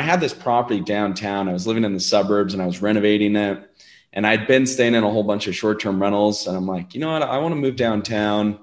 [0.00, 1.46] I had this property downtown.
[1.46, 3.70] I was living in the suburbs and I was renovating it.
[4.14, 6.46] And I'd been staying in a whole bunch of short term rentals.
[6.46, 7.22] And I'm like, you know what?
[7.22, 8.58] I want to move downtown.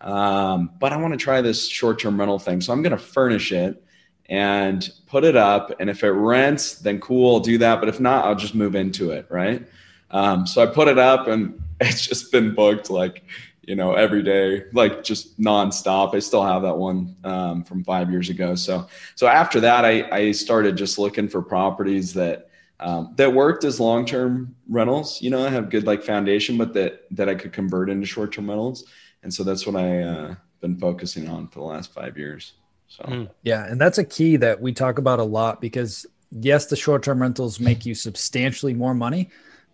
[0.00, 2.60] Um, but I want to try this short term rental thing.
[2.60, 3.84] So I'm going to furnish it
[4.26, 5.80] and put it up.
[5.80, 7.78] And if it rents, then cool, I'll do that.
[7.78, 9.26] But if not, I'll just move into it.
[9.30, 9.64] Right.
[10.10, 13.22] Um, so I put it up and it's just been booked like,
[13.68, 16.14] you know, every day, like just nonstop.
[16.14, 18.54] I still have that one um, from five years ago.
[18.54, 22.48] So, so after that, I, I started just looking for properties that,
[22.80, 27.04] um, that worked as long-term rentals, you know, I have good like foundation, but that,
[27.10, 28.84] that I could convert into short-term rentals.
[29.22, 32.54] And so that's what I, uh, been focusing on for the last five years.
[32.86, 33.28] So, mm.
[33.42, 33.66] yeah.
[33.66, 37.60] And that's a key that we talk about a lot because yes, the short-term rentals
[37.60, 39.28] make you substantially more money,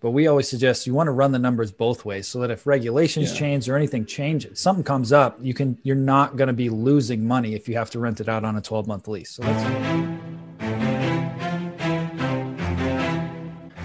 [0.05, 2.67] but we always suggest you want to run the numbers both ways so that if
[2.67, 3.39] regulations yeah.
[3.39, 7.27] change or anything changes, something comes up, you can you're not going to be losing
[7.27, 9.31] money if you have to rent it out on a 12 month lease.
[9.31, 9.43] So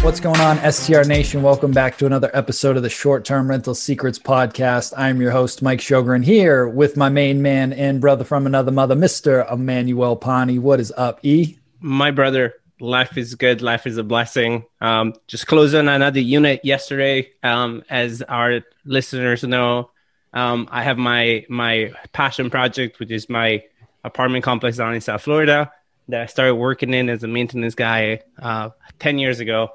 [0.00, 1.42] What's going on, STR Nation?
[1.42, 4.94] Welcome back to another episode of the Short Term Rental Secrets Podcast.
[4.96, 8.94] I'm your host, Mike Shogren, here with my main man and brother from another mother,
[8.94, 9.50] Mr.
[9.52, 10.58] Emmanuel Pani.
[10.58, 11.58] What is up, E?
[11.80, 13.60] My brother, life is good.
[13.60, 14.64] Life is a blessing.
[14.80, 17.32] Um, just closing another unit yesterday.
[17.42, 19.90] Um, as our listeners know,
[20.32, 23.64] um, I have my my passion project, which is my
[24.04, 25.72] apartment complex down in South Florida
[26.08, 29.72] that I started working in as a maintenance guy uh, 10 years ago.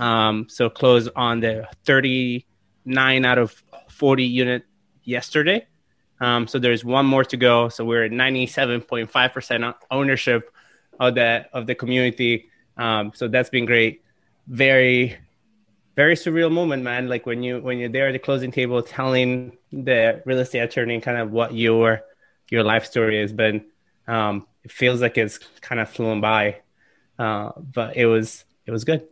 [0.00, 4.64] Um, so closed on the 39 out of 40 unit
[5.04, 5.66] yesterday.
[6.20, 7.68] Um, so there's one more to go.
[7.68, 10.50] So we're at 97.5% ownership
[10.98, 12.50] of the of the community.
[12.76, 14.02] Um, so that's been great.
[14.46, 15.16] Very,
[15.96, 17.08] very surreal moment, man.
[17.08, 21.00] Like when you when you're there at the closing table, telling the real estate attorney
[21.00, 22.02] kind of what your
[22.50, 23.66] your life story has been.
[24.06, 26.60] Um, it feels like it's kind of flown by,
[27.18, 29.06] uh, but it was it was good.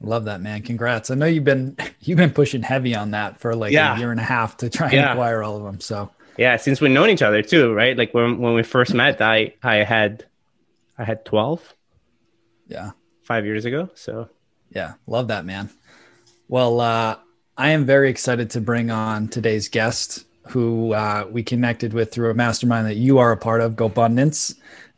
[0.00, 0.62] Love that, man.
[0.62, 1.10] Congrats.
[1.10, 3.96] I know you've been you've been pushing heavy on that for like yeah.
[3.96, 5.12] a year and a half to try and yeah.
[5.12, 5.80] acquire all of them.
[5.80, 7.96] So yeah, since we've known each other too, right?
[7.96, 10.24] Like when when we first met, I I had
[10.96, 11.74] I had twelve.
[12.68, 12.92] Yeah.
[13.22, 13.90] Five years ago.
[13.94, 14.28] So
[14.70, 15.70] yeah, love that, man.
[16.48, 17.16] Well, uh,
[17.56, 22.30] I am very excited to bring on today's guest, who uh, we connected with through
[22.30, 24.54] a mastermind that you are a part of, GoBundance.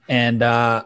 [0.08, 0.84] And uh,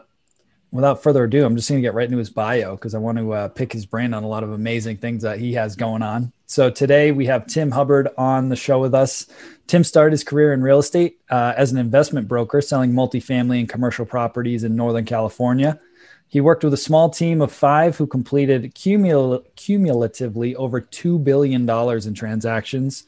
[0.75, 3.17] without further ado, I'm just going to get right into his bio because I want
[3.17, 6.01] to uh, pick his brain on a lot of amazing things that he has going
[6.01, 6.31] on.
[6.45, 9.25] So today we have Tim Hubbard on the show with us.
[9.67, 13.69] Tim started his career in real estate uh, as an investment broker, selling multifamily and
[13.69, 15.79] commercial properties in Northern California.
[16.27, 21.69] He worked with a small team of five who completed cumul- cumulatively over $2 billion
[21.69, 23.05] in transactions.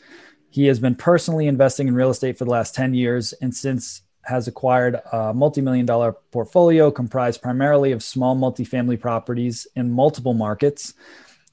[0.49, 3.33] He has been personally investing in real estate for the last 10 years.
[3.33, 9.89] And since has acquired a multi-million dollar portfolio comprised primarily of small multifamily properties in
[9.89, 10.93] multiple markets.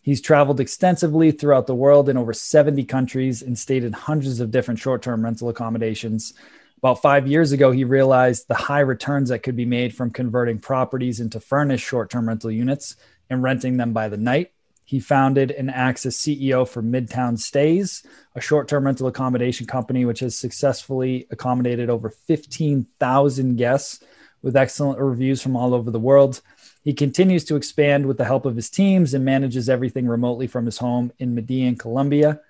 [0.03, 4.51] He's traveled extensively throughout the world in over 70 countries and stayed in hundreds of
[4.51, 6.34] different short-term rental accommodations.
[6.79, 10.59] About five years ago, he realized the high returns that could be made from converting
[10.59, 12.97] properties into furnished short-term rental units
[13.31, 14.53] and renting them by the night.
[14.84, 18.03] He founded and acts as CEO for Midtown Stays,
[18.34, 24.00] a short term rental accommodation company which has successfully accommodated over 15,000 guests
[24.43, 26.43] with excellent reviews from all over the world.
[26.83, 30.67] He continues to expand with the help of his teams and manages everything remotely from
[30.67, 32.41] his home in Medellin, Colombia.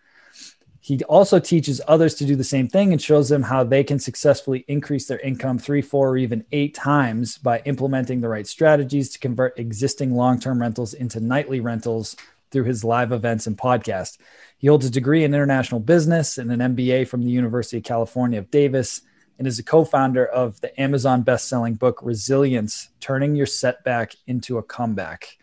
[0.84, 3.98] He also teaches others to do the same thing and shows them how they can
[3.98, 9.08] successfully increase their income three, four, or even eight times by implementing the right strategies
[9.08, 12.16] to convert existing long term rentals into nightly rentals
[12.50, 14.18] through his live events and podcast.
[14.58, 18.38] He holds a degree in international business and an MBA from the University of California
[18.38, 19.00] of Davis
[19.38, 24.16] and is a co founder of the Amazon best selling book Resilience Turning Your Setback
[24.26, 25.38] into a Comeback.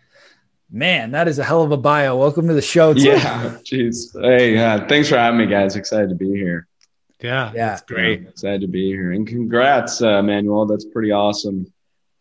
[0.71, 2.15] Man, that is a hell of a bio.
[2.17, 2.93] Welcome to the show.
[2.93, 3.03] Tim.
[3.17, 4.19] Yeah, jeez.
[4.21, 5.75] Hey, uh, thanks for having me, guys.
[5.75, 6.67] Excited to be here.
[7.19, 8.21] Yeah, yeah, that's great.
[8.21, 10.65] Yeah, excited to be here, and congrats, uh, Manuel.
[10.65, 11.71] That's pretty awesome.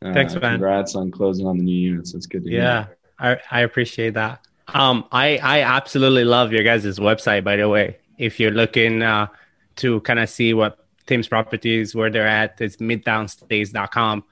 [0.02, 0.55] Uh, thanks, man.
[0.55, 2.12] Congrats on closing on the new units.
[2.12, 2.97] That's good to yeah, hear.
[3.20, 4.44] Yeah, I, I appreciate that.
[4.69, 7.44] Um, I I absolutely love your guys' website.
[7.44, 9.29] By the way, if you're looking uh,
[9.76, 12.61] to kind of see what Tim's properties where they're at.
[12.61, 14.25] It's midtownstays.com.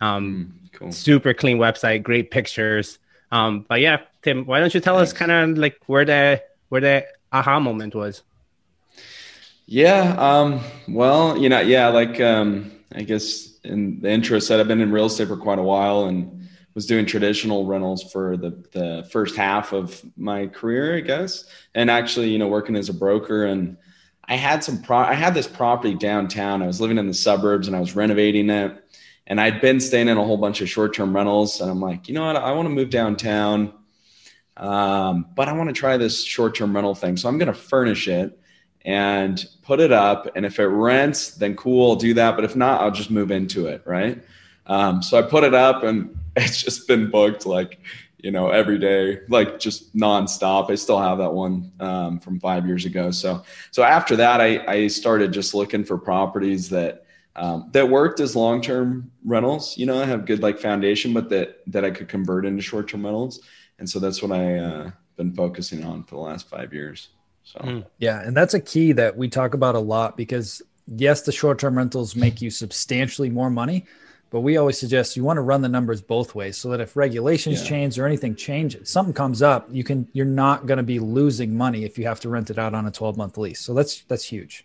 [0.00, 0.92] Um, Mm, cool.
[0.92, 2.98] super clean website, great pictures.
[3.32, 6.80] Um, but yeah, Tim, why don't you tell us kind of like where the where
[6.80, 8.22] the aha moment was?
[9.66, 10.14] Yeah.
[10.18, 14.82] Um, well, you know, yeah, like um, I guess in the intro said, I've been
[14.82, 19.08] in real estate for quite a while and was doing traditional rentals for the the
[19.10, 21.46] first half of my career, I guess.
[21.74, 23.78] And actually, you know, working as a broker and
[24.24, 26.62] I had some pro I had this property downtown.
[26.62, 28.81] I was living in the suburbs and I was renovating it.
[29.26, 31.60] And I'd been staying in a whole bunch of short-term rentals.
[31.60, 32.36] And I'm like, you know what?
[32.36, 33.72] I want to move downtown.
[34.56, 37.16] Um, but I want to try this short-term rental thing.
[37.16, 38.38] So I'm going to furnish it
[38.84, 40.28] and put it up.
[40.36, 42.34] And if it rents, then cool, I'll do that.
[42.34, 43.82] But if not, I'll just move into it.
[43.86, 44.22] Right.
[44.66, 47.80] Um, so I put it up and it's just been booked like,
[48.18, 50.70] you know, every day, like just nonstop.
[50.70, 53.10] I still have that one um, from five years ago.
[53.10, 53.42] So,
[53.72, 57.06] so after that, I, I started just looking for properties that,
[57.36, 61.60] um, that worked as long-term rentals, you know, I have good like foundation, but that,
[61.68, 63.40] that I could convert into short-term rentals.
[63.78, 67.08] And so that's what I, uh, been focusing on for the last five years.
[67.44, 67.58] So.
[67.60, 67.86] Mm.
[67.98, 71.76] Yeah, and that's a key that we talk about a lot because yes, the short-term
[71.76, 73.86] rentals make you substantially more money,
[74.30, 76.96] but we always suggest you want to run the numbers both ways so that if
[76.96, 77.68] regulations Yeah.
[77.68, 81.56] change or anything changes, something comes up, you can you're not going to be losing
[81.56, 83.60] money if you have to rent it out on a 12-month lease.
[83.60, 84.64] So that's that's huge.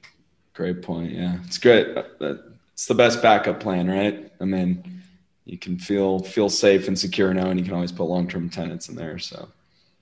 [0.54, 1.12] Great point.
[1.12, 1.98] Yeah, it's great.
[2.22, 2.36] Uh,
[2.78, 4.32] It's the best backup plan, right?
[4.40, 5.02] I mean,
[5.46, 8.88] you can feel feel safe and secure knowing you can always put long term tenants
[8.88, 9.18] in there.
[9.18, 9.50] So,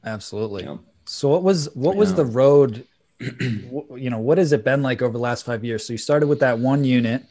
[0.03, 0.63] Absolutely.
[0.63, 0.75] yeah.
[1.05, 2.85] So what was what was the road?
[3.19, 5.87] you know, what has it been like over the last five years?
[5.87, 7.23] So you started with that one unit.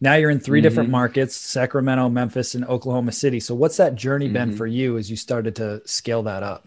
[0.00, 0.92] Now you're in 3 different Mhm.
[0.92, 3.38] markets: Sacramento, Memphis, and Oklahoma City.
[3.38, 4.56] So what's that journey been Mhm.
[4.56, 6.66] for you as you started to scale that up?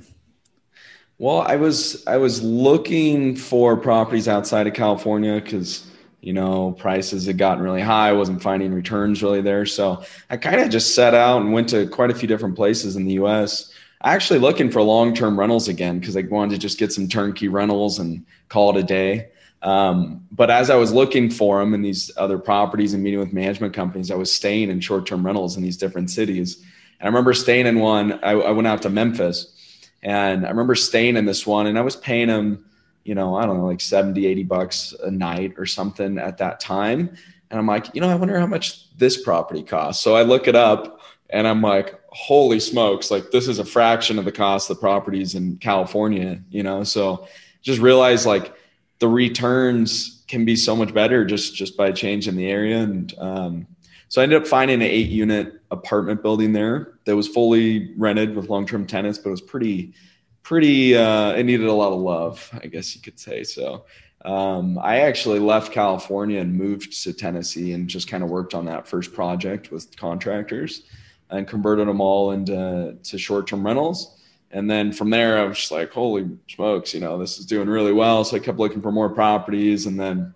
[1.18, 5.86] Well, I was I was looking for properties outside of California because
[6.24, 8.10] you know prices had gotten really high.
[8.10, 11.70] I wasn't finding returns really there, so I kind of just set out and went
[11.70, 13.72] to quite a few different places in the U.S.
[14.04, 17.50] Actually, looking for long term rentals again because I wanted to just get some turnkey
[17.50, 19.30] rentals and call it a day.
[19.62, 23.34] Um, but as I was looking for them in these other properties and meeting with
[23.34, 26.58] management companies, I was staying in short term rentals in these different cities.
[27.00, 28.20] And I remember staying in one.
[28.24, 29.50] I, I went out to Memphis.
[30.02, 32.66] And I remember staying in this one and I was paying them,
[33.04, 36.60] you know, I don't know, like 70, 80 bucks a night or something at that
[36.60, 37.16] time.
[37.50, 40.04] And I'm like, you know, I wonder how much this property costs.
[40.04, 44.20] So I look it up and I'm like, holy smokes, like this is a fraction
[44.20, 46.84] of the cost of the properties in California, you know?
[46.84, 47.28] So
[47.62, 48.54] just realize like
[49.00, 52.80] the returns can be so much better just, just by changing the area.
[52.80, 53.68] And, um,
[54.08, 58.36] so I ended up finding an eight unit apartment building there that was fully rented
[58.36, 59.94] with long term tenants, but it was pretty,
[60.44, 63.44] pretty, uh, it needed a lot of love, I guess you could say.
[63.44, 63.86] So
[64.26, 68.66] um, I actually left California and moved to Tennessee and just kind of worked on
[68.66, 70.84] that first project with contractors
[71.30, 74.20] and converted them all into to short term rentals.
[74.52, 77.68] And then from there, I was just like, holy smokes, you know, this is doing
[77.68, 78.24] really well.
[78.24, 79.88] So I kept looking for more properties.
[79.88, 80.34] And then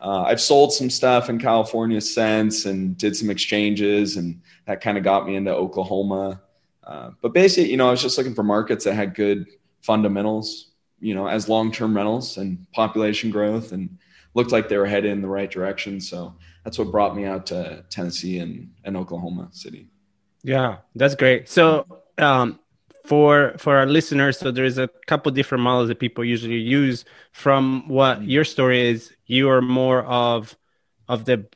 [0.00, 4.98] uh, I've sold some stuff in California since and did some exchanges, and that kind
[4.98, 6.40] of got me into Oklahoma.
[6.86, 9.46] Uh, but basically, you know, I was just looking for markets that had good
[9.82, 13.98] fundamentals, you know, as long term rentals and population growth, and
[14.34, 16.00] looked like they were headed in the right direction.
[16.00, 19.88] So that's what brought me out to Tennessee and, and Oklahoma City.
[20.42, 21.48] Yeah, that's great.
[21.48, 21.86] So,
[22.18, 22.60] um,
[23.04, 27.04] for for our listeners, so there's a couple different models that people usually use.
[27.32, 30.56] From what your story is, you are more of
[31.08, 31.46] of the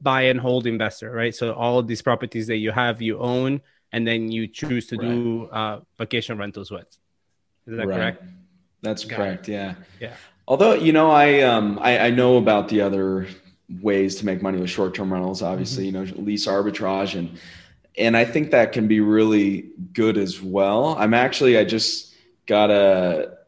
[0.00, 1.34] buy and hold investor, right?
[1.34, 3.60] So all of these properties that you have, you own,
[3.92, 6.86] and then you choose to do uh, vacation rentals with.
[7.66, 7.96] Is that Right.
[7.96, 8.24] correct?
[8.82, 9.16] That's Got it.
[9.16, 9.48] correct.
[9.48, 9.74] Yeah.
[10.00, 10.14] Yeah.
[10.48, 13.26] Although you know, I um I, I know about the other
[13.82, 15.42] ways to make money with short term rentals.
[15.42, 17.38] Obviously, you know, lease arbitrage and
[17.98, 20.94] and I think that can be really good as well.
[20.98, 22.14] I'm actually I just
[22.46, 23.38] got a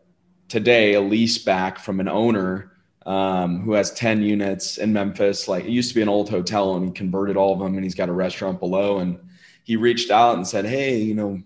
[0.48, 2.72] today a lease back from an owner
[3.06, 5.46] um, who has 10 units in Memphis.
[5.48, 7.84] Like it used to be an old hotel and he converted all of them and
[7.84, 8.98] he's got a restaurant below.
[8.98, 9.18] And
[9.68, 11.42] he reached out and said, Hey, you know,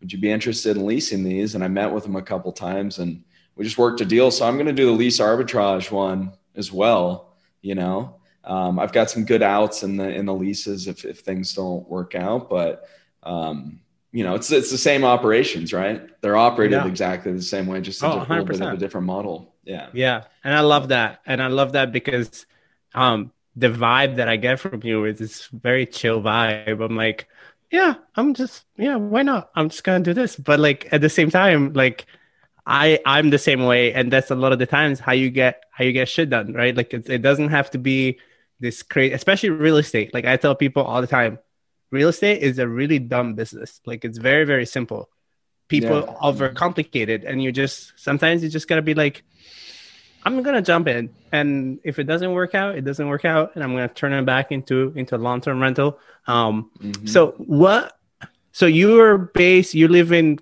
[0.00, 1.54] would you be interested in leasing these?
[1.54, 3.22] And I met with him a couple times and
[3.54, 4.30] we just worked a deal.
[4.30, 7.34] So I'm going to do the lease arbitrage one as well.
[7.60, 11.20] You know, um, I've got some good outs in the in the leases if if
[11.20, 12.88] things don't work out, but
[13.22, 13.80] um,
[14.10, 16.00] you know, it's it's the same operations, right?
[16.22, 16.88] They're operated Yeah.
[16.88, 19.54] exactly the same way, just a Oh, di- little bit of a different model.
[19.64, 19.88] Yeah.
[19.92, 22.46] Yeah, and I love that, and I love that because
[22.94, 26.80] um, the vibe that I get from you is this very chill vibe.
[26.84, 27.28] I'm like,
[27.70, 29.50] yeah, I'm just yeah, why not?
[29.54, 32.06] I'm just gonna do this, but like at the same time, like
[32.66, 35.62] I I'm the same way, and that's a lot of the times how you get
[35.72, 36.76] how you get shit done, right?
[36.76, 38.18] Like it, it doesn't have to be
[38.60, 40.14] this crazy, especially real estate.
[40.14, 41.38] Like I tell people all the time,
[41.90, 43.80] real estate is a really dumb business.
[43.86, 45.10] Like it's very, very simple.
[45.68, 46.14] People Yeah.
[46.22, 49.24] overcomplicate it, and you just sometimes you just gotta be like,
[50.26, 53.62] I'm gonna jump in, and if it doesn't work out, it doesn't work out, and
[53.64, 55.98] I'm gonna turn it back into into long term rental.
[56.26, 57.08] Um, Mhm.
[57.08, 57.96] so what?
[58.52, 60.38] So you're based, you live in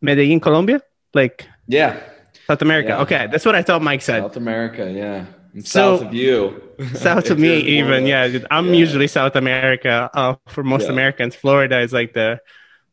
[0.00, 0.82] Medellin, Colombia,
[1.14, 2.00] like yeah,
[2.46, 2.88] South America.
[2.90, 3.00] Yeah.
[3.02, 4.22] Okay, that's what I thought Mike said.
[4.22, 5.26] South America, yeah,
[5.62, 6.60] So- south of you,
[6.94, 8.28] South of me, even yeah.
[8.50, 8.80] I'm Yeah.
[8.84, 10.10] usually South America.
[10.12, 10.92] Uh, for most Yeah.
[10.92, 12.40] Americans, Florida is like the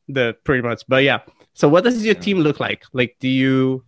[0.08, 0.84] the pretty much.
[0.88, 1.20] But yeah.
[1.54, 2.84] So what does your team look like?
[2.94, 3.84] Like, do you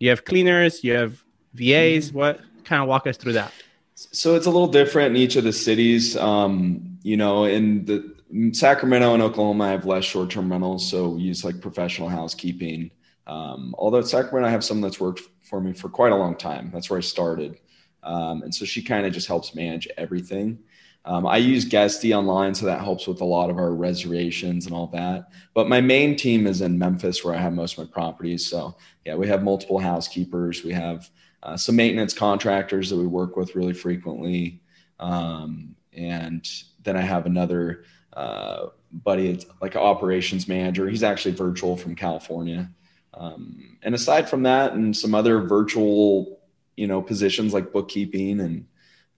[0.00, 0.84] you have cleaners?
[0.84, 1.22] You have
[1.56, 2.08] VAs?
[2.08, 2.18] Mm-hmm.
[2.18, 3.52] What kind of walk us through that?
[3.94, 6.16] So it's a little different in each of the cities.
[6.16, 8.14] Um, you know, in the
[8.52, 12.90] Sacramento and Oklahoma, I have less short-term rentals, so we use like professional housekeeping.
[13.26, 16.36] Um, although at Sacramento, I have someone that's worked for me for quite a long
[16.36, 16.70] time.
[16.72, 17.58] That's where I started,
[18.02, 20.58] um, and so she kind of just helps manage everything.
[21.06, 24.74] Um, I use Guesty online, so that helps with a lot of our reservations and
[24.74, 25.28] all that.
[25.54, 28.44] But my main team is in Memphis, where I have most of my properties.
[28.50, 30.64] So yeah, we have multiple housekeepers.
[30.64, 31.08] We have
[31.42, 34.62] uh, some maintenance contractors that we work with really frequently.
[34.98, 36.46] Um, and
[36.82, 40.88] then I have another uh, buddy, it's like an operations manager.
[40.88, 42.70] He's actually virtual from California.
[43.14, 46.40] Um, and aside from that, and some other virtual,
[46.76, 48.66] you know, positions like bookkeeping and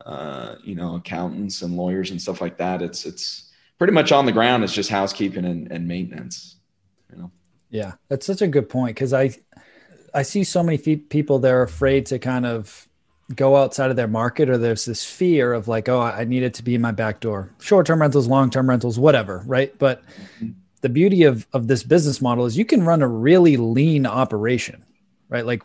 [0.07, 4.27] uh, you know, accountants and lawyers and stuff like that, it's it's pretty much on
[4.27, 4.65] the ground.
[4.65, 6.57] It's just housekeeping and, and maintenance.
[7.11, 7.31] You know.
[7.71, 9.35] Yeah, that's such a good point because I
[10.15, 12.87] I see so many people they're afraid to kind of
[13.35, 16.55] go outside of their market or there's this fear of like oh I need it
[16.55, 17.51] to be in my back door.
[17.61, 19.77] Short-term rentals long-term rentals whatever right?
[19.79, 20.03] But
[20.81, 24.85] the beauty of of this business model is you can run a really lean operation
[25.29, 25.45] right?
[25.45, 25.63] Like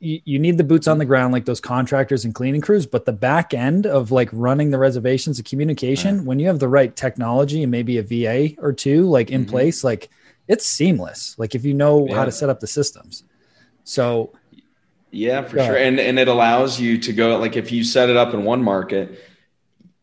[0.00, 3.06] you, you need the boots on the ground like those contractors and cleaning crews but
[3.06, 6.94] the back end of like running the reservations and communication when you have the right
[6.94, 9.50] technology and maybe a va or two like in Mhm.
[9.50, 10.10] place like
[10.46, 11.34] it's seamless.
[11.38, 13.24] Like if you know how to set up the systems
[13.84, 14.32] so
[15.10, 15.76] Yeah, for sure.
[15.76, 18.62] And and it allows you to go like if you set it up in one
[18.62, 19.20] market,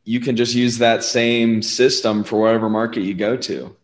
[0.06, 3.76] you can just use that same system for whatever market you go to,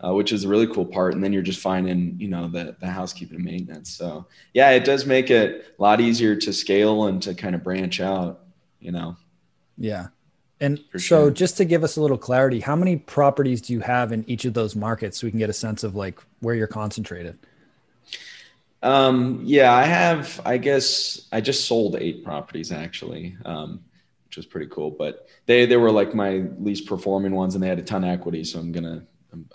[0.00, 1.14] uh, which is a really cool part.
[1.14, 3.90] And then you're just finding, you know, the the housekeeping and maintenance.
[3.90, 7.62] So yeah, it does make it a lot easier to scale and to kind of
[7.62, 8.40] branch out.
[8.80, 9.16] You know.
[9.76, 10.08] Yeah.
[10.62, 11.30] And For so sure.
[11.30, 14.44] just to give us a little clarity, how many properties do you have in each
[14.44, 17.38] of those markets so we can get a sense of like where you're concentrated?
[18.82, 23.84] Um, yeah, I have, I guess I just sold eight properties actually, um,
[24.26, 27.68] which was pretty cool, but they, they were like my least performing ones and they
[27.68, 28.42] had a ton of equity.
[28.44, 29.02] So I'm to,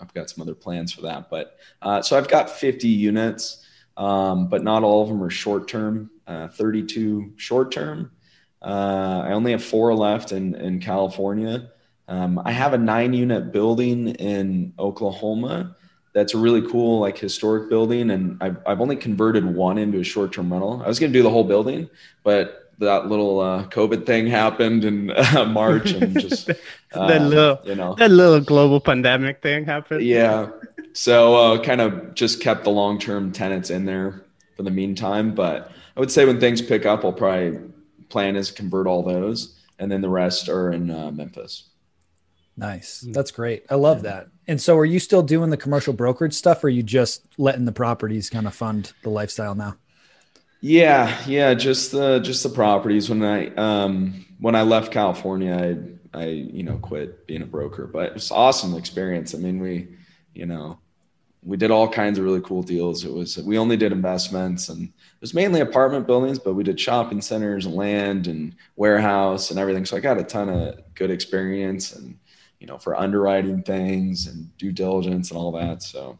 [0.00, 3.66] I've got some other plans for that, but, uh, so I've got 50 units,
[3.96, 8.12] um, but not all of them are short-term, uh, 32 short-term.
[8.62, 11.70] Uh, I only have four left in, in California.
[12.08, 15.76] Um, I have a nine unit building in Oklahoma
[16.16, 20.04] that's a really cool like historic building and I've, I've only converted one into a
[20.04, 21.90] short-term rental i was going to do the whole building
[22.24, 26.46] but that little uh, covid thing happened in uh, march and just
[26.92, 30.02] that um, little you know that little global pandemic thing happened.
[30.02, 30.48] yeah
[30.94, 34.24] so uh, kind of just kept the long-term tenants in there
[34.56, 37.60] for the meantime but i would say when things pick up i'll probably
[38.08, 41.64] plan is convert all those and then the rest are in uh, memphis
[42.56, 43.04] Nice.
[43.12, 43.66] That's great.
[43.68, 44.28] I love that.
[44.48, 47.64] And so are you still doing the commercial brokerage stuff or are you just letting
[47.64, 49.76] the properties kind of fund the lifestyle now?
[50.60, 53.10] Yeah, yeah, just the just the properties.
[53.10, 55.54] When I um when I left California,
[56.14, 59.34] I I you know quit being a broker, but it's awesome experience.
[59.34, 59.88] I mean, we
[60.34, 60.78] you know
[61.42, 63.04] we did all kinds of really cool deals.
[63.04, 66.80] It was we only did investments and it was mainly apartment buildings, but we did
[66.80, 69.84] shopping centers and land and warehouse and everything.
[69.84, 72.18] So I got a ton of good experience and
[72.60, 75.82] you know for underwriting things and due diligence and all that.
[75.82, 76.18] So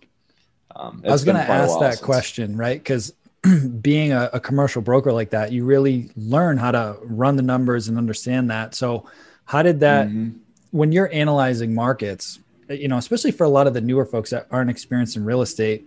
[0.75, 2.78] um, I was going to ask that since- question, right?
[2.78, 3.12] Because
[3.81, 7.88] being a, a commercial broker like that, you really learn how to run the numbers
[7.88, 8.75] and understand that.
[8.75, 9.07] So,
[9.45, 10.35] how did that, Mhm.
[10.73, 14.47] when you're analyzing markets, you know, especially for a lot of the newer folks that
[14.50, 15.87] aren't experienced in real estate,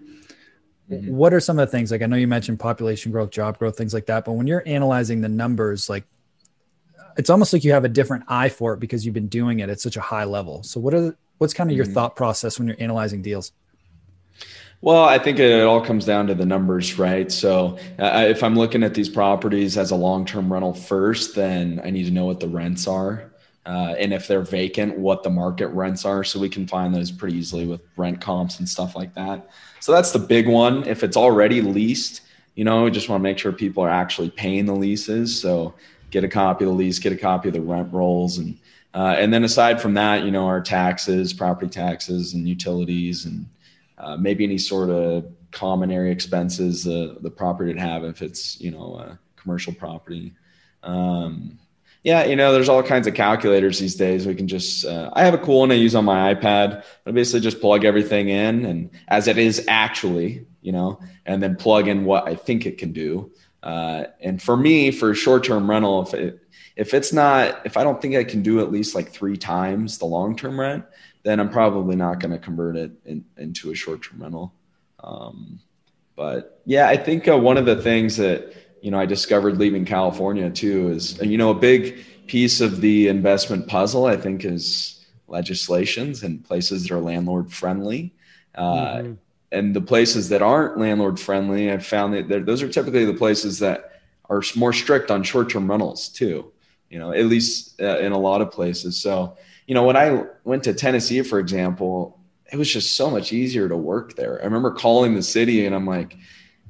[0.89, 1.09] Mhm.
[1.09, 1.91] what are some of the things?
[1.91, 4.23] Like, I know you mentioned population growth, job growth, things like that.
[4.25, 6.05] But when you're analyzing the numbers, like,
[7.19, 9.69] it's almost like you have a different eye for it because you've been doing it
[9.69, 10.63] at such a high level.
[10.63, 11.93] So, what are the, what's kind of your Mhm.
[11.93, 13.51] thought process when you're analyzing deals?
[14.81, 17.29] Well, I think it all comes down to the numbers, right?
[17.29, 21.81] So, uh, if I'm looking at these properties as a long term rental first, then
[21.83, 23.25] I need to know what the rents are.
[23.65, 26.23] Uh, and if they're vacant, what the market rents are.
[26.23, 29.49] So, we can find those pretty easily with rent comps and stuff like that.
[29.81, 30.87] So, that's the big one.
[30.87, 32.21] If it's already leased,
[32.55, 35.37] you know, we just want to make sure people are actually paying the leases.
[35.37, 35.73] So,
[36.09, 38.57] get a copy of the lease, get a copy of the rent rolls, and
[38.93, 43.47] uh, and then aside from that, you know, our taxes, property taxes, and utilities, and
[43.97, 48.59] uh, maybe any sort of common area expenses uh, the property would have if it's
[48.61, 50.33] you know a commercial property.
[50.83, 51.59] Um,
[52.03, 54.25] yeah, you know, there's all kinds of calculators these days.
[54.25, 56.83] We can just, uh, I have a cool one I use on my iPad.
[57.05, 61.57] I basically just plug everything in and as it is actually, you know, and then
[61.57, 63.31] plug in what I think it can do.
[63.61, 66.39] Uh, and for me, for short term rental, if it,
[66.75, 69.97] if it's not, if I don't think I can do at least like three times
[69.97, 70.85] the long term rent,
[71.23, 74.53] then I'm probably not going to convert it in, into a short term rental.
[75.03, 75.59] Um,
[76.15, 79.85] but yeah, I think uh, one of the things that, you know, I discovered leaving
[79.85, 85.05] California too is, you know, a big piece of the investment puzzle, I think, is
[85.27, 88.13] legislations and places that are landlord friendly.
[88.55, 89.13] Uh, mm-hmm.
[89.51, 93.59] And the places that aren't landlord friendly, I've found that those are typically the places
[93.59, 96.51] that are more strict on short term rentals too,
[96.89, 99.01] you know, at least uh, in a lot of places.
[99.01, 102.19] So, you know, when I went to Tennessee, for example,
[102.51, 104.39] it was just so much easier to work there.
[104.41, 106.15] I remember calling the city and I'm like,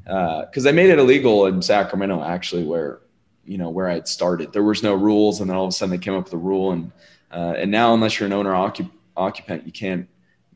[0.03, 3.01] because uh, I made it illegal in Sacramento actually, where
[3.45, 4.53] you know where I had started.
[4.53, 6.37] There was no rules, and then all of a sudden they came up with a
[6.37, 6.91] rule, and
[7.31, 10.07] uh, and now unless you're an owner occup- occupant, you can't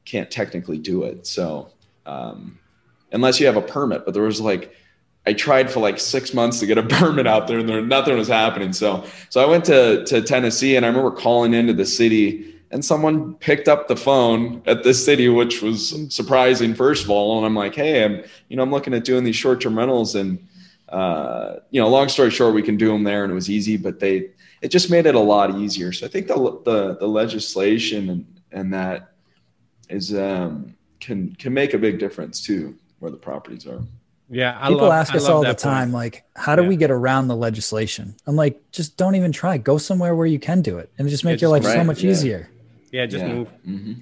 [0.06, 1.28] can't technically do it.
[1.28, 1.72] So
[2.06, 2.60] um,
[3.12, 4.74] unless you have a permit, but there was like
[5.26, 8.18] I tried for like six months to get a permit out there, and there nothing
[8.18, 8.74] was happening.
[8.74, 12.84] So so I went to to Tennessee, and I remember calling into the city and
[12.84, 17.38] someone picked up the phone at this city, which was surprising, first of all.
[17.38, 20.16] And I'm like, hey, I'm, you know, I'm looking at doing these short term rentals.
[20.16, 20.48] And,
[20.90, 23.78] uh, you know, long story short, we can do them there and it was easy,
[23.78, 24.32] but they,
[24.64, 25.92] it just made it a lot easier.
[25.92, 29.14] So I think the, the, the legislation and, and that
[29.88, 33.82] is, um, can, can make a big difference too, where the properties are.
[34.30, 35.94] Yeah, I people love, ask us all the time, point.
[35.94, 36.70] like, how do yeah.
[36.70, 38.16] we get around the legislation?
[38.26, 39.58] I'm like, just don't even try.
[39.58, 41.76] Go somewhere where you can do it, and just make yeah, your life right.
[41.76, 42.12] so much yeah.
[42.12, 42.50] easier.
[42.92, 43.34] Yeah, just yeah.
[43.34, 43.48] move.
[43.68, 43.94] Mm-hmm.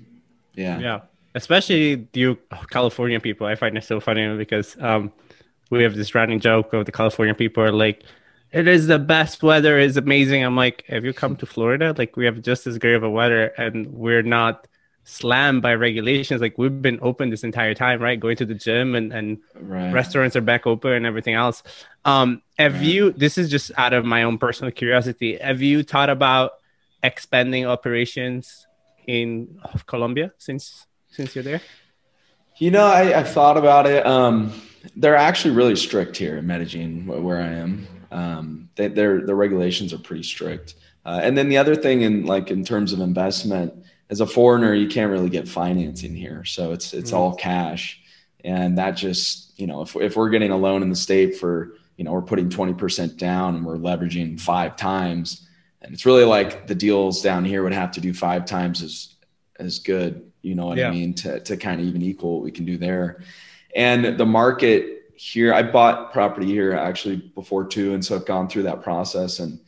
[0.54, 0.80] Yeah.
[0.80, 1.00] Yeah.
[1.34, 2.38] Especially you
[2.70, 3.48] California people.
[3.48, 5.12] I find it so funny because um,
[5.70, 8.04] we have this running joke of the California people are like,
[8.52, 10.44] it is the best weather, is amazing.
[10.44, 11.96] I'm like, have you come to Florida?
[11.98, 14.68] Like we have just as great of a weather and we're not
[15.04, 16.42] slammed by regulations.
[16.42, 18.20] Like we've been open this entire time, right?
[18.20, 19.92] Going to the gym and, and right.
[19.92, 21.64] restaurants are back open and everything else.
[22.06, 22.84] Um, have right.
[22.84, 26.52] you this is just out of my own personal curiosity, have you thought about
[27.04, 28.68] expanding operations
[29.08, 31.62] in Colombia since since you're there?
[32.58, 34.06] You know, I, I thought about it.
[34.06, 34.54] Um,
[34.96, 37.88] they're actually really strict here in Medellin, where I am.
[38.12, 40.76] Um, they, their the regulations are pretty strict.
[41.04, 43.74] Uh, and then the other thing, in like in terms of investment,
[44.12, 47.16] as a foreigner, you can't really get financing here, so it's it's mm.
[47.16, 48.00] all cash,
[48.44, 51.74] and that just you know if if we're getting a loan in the state for
[51.98, 55.48] you know we're putting twenty percent down and we're leveraging five times
[55.82, 59.16] and it's really like the deals down here would have to do five times as
[59.58, 60.88] as good you know what yeah.
[60.88, 63.22] i mean to, to kind of even equal what we can do there
[63.76, 68.48] and the market here i bought property here actually before too and so i've gone
[68.48, 69.60] through that process and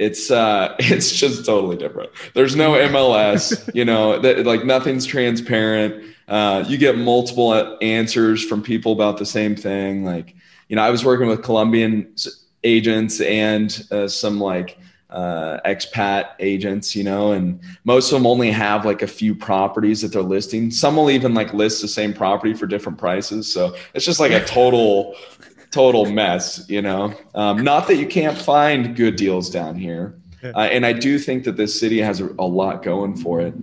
[0.00, 6.06] it's uh it's just totally different there's no mls you know that like nothing's transparent
[6.26, 10.34] uh, you get multiple answers from people about the same thing like
[10.68, 12.12] you know i was working with colombian
[12.64, 14.78] agents and uh, some like
[15.10, 20.02] uh, expat agents, you know, and most of them only have like a few properties
[20.02, 20.70] that they're listing.
[20.70, 23.52] Some will even like list the same property for different prices.
[23.52, 25.16] So it's just like a total,
[25.70, 27.14] total mess, you know.
[27.34, 30.14] Um, not that you can't find good deals down here.
[30.42, 33.54] Uh, and I do think that this city has a, a lot going for it.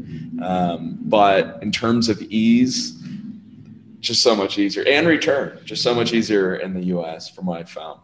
[0.41, 2.93] Um, but in terms of ease,
[3.99, 7.59] just so much easier and return, just so much easier in the US from what
[7.59, 7.99] I found.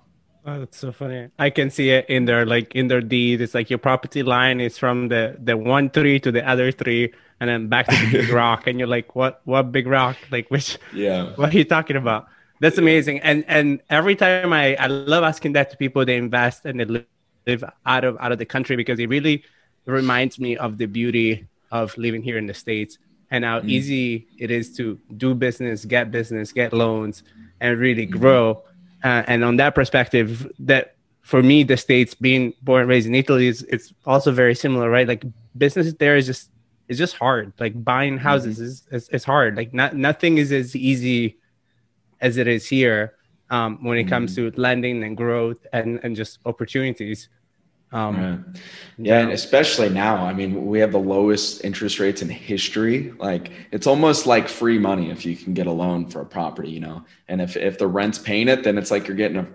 [0.45, 1.29] Oh, that's so funny.
[1.39, 3.39] I can see it in their like in their deed.
[3.39, 7.13] It's like your property line is from the the one tree to the other tree,
[7.39, 8.67] and then back to the big rock.
[8.67, 10.17] And you're like, what what big rock?
[10.31, 10.77] Like which?
[10.93, 11.31] Yeah.
[11.37, 12.27] What are you talking about?
[12.59, 13.19] That's amazing.
[13.19, 16.85] And and every time I I love asking that to people, they invest and they
[16.85, 17.05] live,
[17.45, 19.43] live out of out of the country because it really
[19.85, 22.97] reminds me of the beauty of living here in the states
[23.31, 23.67] and how mm.
[23.67, 27.23] easy it is to do business, get business, get loans,
[27.59, 28.19] and really mm-hmm.
[28.19, 28.63] grow.
[29.03, 33.15] Uh, and on that perspective, that for me, the states being born and raised in
[33.15, 35.07] Italy is it's also very similar, right?
[35.07, 35.25] Like
[35.57, 36.49] business there is just
[36.87, 37.53] it's just hard.
[37.59, 38.95] Like buying houses mm-hmm.
[38.95, 39.57] is, is, is hard.
[39.57, 41.37] Like not nothing is as easy
[42.23, 43.13] as it is here
[43.51, 44.09] um, when it mm-hmm.
[44.09, 47.29] comes to lending and growth and and just opportunities.
[47.91, 48.61] Um, right.
[48.97, 50.25] Yeah, and especially now.
[50.25, 53.11] I mean, we have the lowest interest rates in history.
[53.19, 56.71] Like, it's almost like free money if you can get a loan for a property,
[56.71, 57.05] you know.
[57.27, 59.47] And if if the rent's paying it, then it's like you're getting a,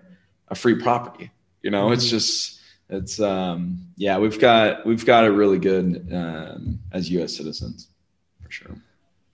[0.48, 1.32] a free property.
[1.62, 1.94] You know, mm-hmm.
[1.94, 7.36] it's just it's um, yeah, we've got we've got it really good um, as U.S.
[7.36, 7.88] citizens
[8.40, 8.76] for sure.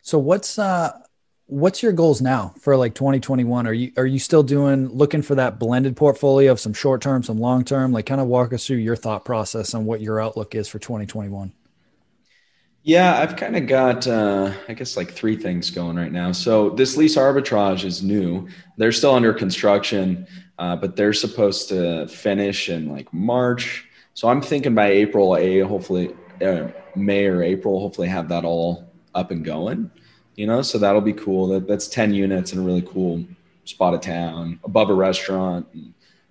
[0.01, 0.99] So what's uh
[1.47, 5.35] what's your goals now for like 2021 are you are you still doing looking for
[5.35, 7.93] that blended portfolio of some short term some long term?
[7.93, 10.79] Like kind of walk us through your thought process on what your outlook is for
[10.79, 11.53] 2021
[12.83, 16.33] yeah i've kind of got uh, i guess like three things going right now.
[16.33, 18.49] So this lease arbitrage is new.
[18.77, 20.27] They're still under construction
[20.59, 23.87] uh, but they're supposed to finish in like march.
[24.15, 28.91] So i'm thinking by april a hopefully uh, may or april hopefully have that all
[29.15, 29.91] up and going
[30.35, 30.63] you know?
[30.63, 31.49] So that'll be cool.
[31.49, 33.25] That, that's 10 units in a really cool
[33.65, 35.67] spot of town above a restaurant.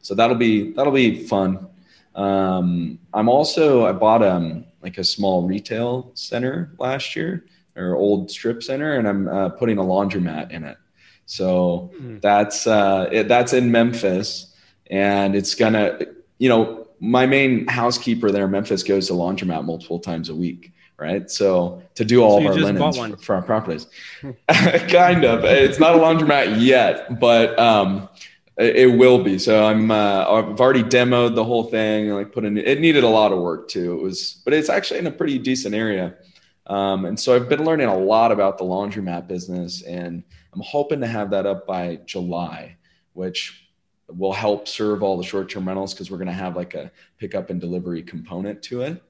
[0.01, 1.67] So that'll be that'll be fun.
[2.15, 7.43] Um, i'm also i bought um like a small retail center last year
[7.75, 10.77] or old strip center and i'm uh, putting a laundromat in it.
[11.25, 12.21] So mm.
[12.21, 14.53] that's uh, it, that's in memphis
[14.91, 15.99] and it's gonna
[16.37, 20.71] you know my main housekeeper there in memphis goes to laundromat multiple times a week
[20.97, 21.29] right?
[21.29, 23.87] So to do all so of our linens for, for, our properties,
[24.49, 25.43] kind of.
[25.43, 28.09] It's not a laundromat yet, but um,
[28.57, 29.39] it, it, will be.
[29.39, 32.09] So I'm uh, I've already demoed the whole thing.
[32.09, 33.93] Like put in it needed a lot of work too.
[33.93, 36.15] It was, but it's actually in a pretty decent area.
[36.67, 41.01] Um, and so I've been learning a lot about the laundromat business, and I'm hoping
[41.01, 42.77] to have that up by July,
[43.13, 43.67] which
[44.07, 47.49] will help serve all the short-term rentals because we're going to have like a pickup
[47.49, 49.03] and delivery component to it.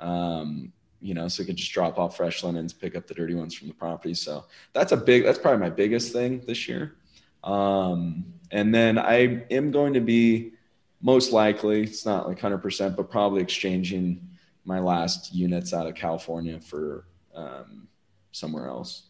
[0.00, 3.34] Um, you know, so we can just drop off fresh linens, pick up the dirty
[3.34, 4.14] ones from the property.
[4.14, 6.96] So that's a big, that's probably my biggest thing this year.
[7.44, 10.52] Um, and then I am going to be
[11.00, 14.28] most likely, it's not like 100%, but probably exchanging
[14.64, 17.88] my last units out of California for um,
[18.32, 19.04] somewhere else.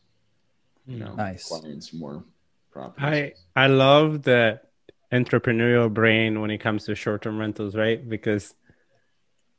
[0.87, 1.51] You know, nice.
[1.51, 2.25] acquiring some more
[2.71, 3.35] properties.
[3.57, 4.61] I I love the
[5.13, 8.09] entrepreneurial brain when it comes to short-term rentals, right?
[8.09, 8.55] Because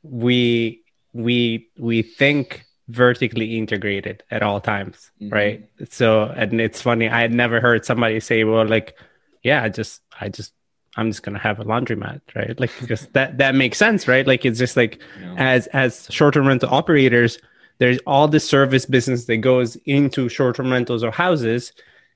[0.02, 5.32] we we we think vertically integrated at all times mm-hmm.
[5.32, 5.70] right?
[5.90, 8.96] So and it's funny i had never heard somebody say well like
[9.42, 10.52] yeah i just i just
[10.96, 12.58] i'm just gonna have a laundromat right?
[12.58, 14.26] Like because that that makes sense right?
[14.26, 15.00] Like it's just like
[15.36, 17.38] as as short-term rental operators
[17.78, 21.72] there's all the service business that goes into short-term rentals or houses.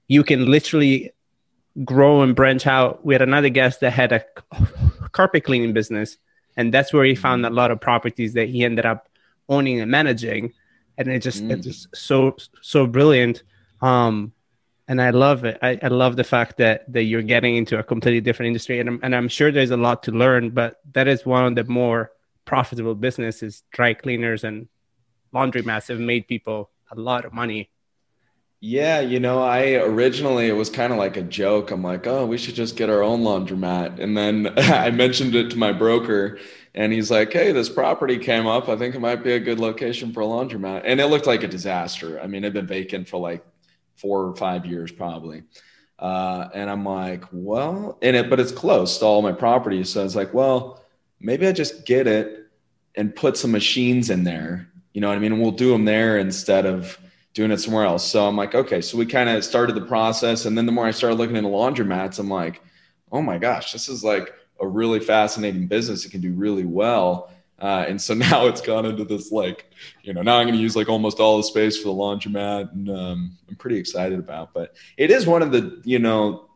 [0.08, 1.12] You can literally
[1.84, 4.24] grow and branch out we had another guest that had a
[5.12, 6.18] carpet cleaning business
[6.56, 7.52] and that's where he found mm-hmm.
[7.52, 9.08] a lot of properties that he ended up
[9.48, 10.52] owning and managing.
[10.98, 11.50] And it just mm.
[11.52, 13.42] it's just so so brilliant.
[13.80, 14.32] Um
[14.88, 15.58] and i love it.
[15.62, 18.80] I, I love the fact that that you're getting into a completely different industry.
[18.80, 21.54] And I'm, and I'm sure there's a lot to learn but that is one of
[21.54, 22.12] the more
[22.44, 23.62] profitable businesses.
[23.72, 24.68] Dry cleaners and
[25.32, 27.70] laundromats have made people a lot of money
[28.64, 31.72] yeah, you know, I originally it was kind of like a joke.
[31.72, 33.98] I'm like, oh, we should just get our own laundromat.
[33.98, 36.38] And then I mentioned it to my broker,
[36.72, 38.68] and he's like, hey, this property came up.
[38.68, 40.82] I think it might be a good location for a laundromat.
[40.84, 42.20] And it looked like a disaster.
[42.20, 43.44] I mean, it'd been vacant for like
[43.96, 45.42] four or five years probably.
[45.98, 49.90] Uh, and I'm like, well, and it, but it's close to all my properties.
[49.90, 50.84] So I was like, well,
[51.20, 52.46] maybe I just get it
[52.94, 54.68] and put some machines in there.
[54.92, 55.32] You know what I mean?
[55.32, 56.96] And we'll do them there instead of
[57.34, 58.04] doing it somewhere else.
[58.04, 58.80] So I'm like, okay.
[58.80, 60.44] So we kind of started the process.
[60.44, 62.62] And then the more I started looking into laundromats, I'm like,
[63.10, 66.04] oh my gosh, this is like a really fascinating business.
[66.04, 67.32] It can do really well.
[67.58, 70.62] Uh, and so now it's gone into this like, you know, now I'm going to
[70.62, 74.52] use like almost all the space for the laundromat, and um, I'm pretty excited about.
[74.52, 76.48] But it is one of the, you know,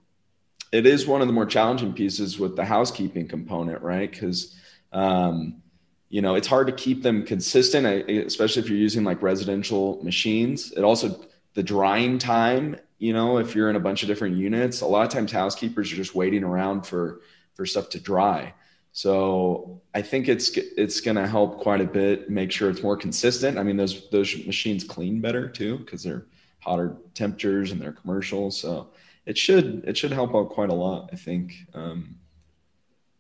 [0.73, 4.11] it is one of the more challenging pieces with the housekeeping component, right?
[4.11, 4.57] Because
[4.93, 5.63] um,
[6.09, 10.73] you know it's hard to keep them consistent especially if you're using like residential machines.
[10.73, 14.81] It also the drying time you know if you're in a bunch of different units
[14.81, 17.21] a lot of times housekeepers are just waiting around for
[17.55, 18.55] for stuff to dry.
[18.93, 22.97] So i think it's it's going to help quite a bit make sure it's more
[22.97, 23.59] consistent.
[23.59, 26.27] I mean those those machines clean better too because they're
[26.61, 28.89] hotter temperatures and they're commercial so
[29.25, 31.55] it should it should help out quite a lot i think.
[31.75, 32.17] Um,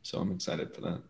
[0.02, 1.00] so i'm excited for that